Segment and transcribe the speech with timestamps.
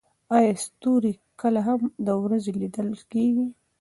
[0.37, 3.47] ایا ستوري کله هم د ورځې لیدل کیږي؟